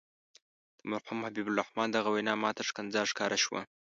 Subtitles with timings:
[0.77, 3.61] د مرحوم حبیب الرحمن دغه وینا ماته ښکنځا ښکاره شوه.